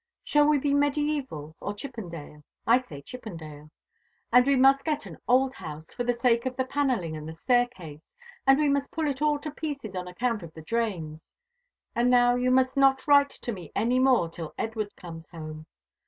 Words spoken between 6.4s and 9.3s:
of the panelling and the staircase; and we must pull it